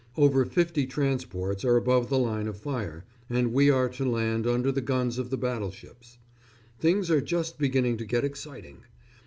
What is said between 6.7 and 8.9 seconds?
Things are just beginning to get exciting.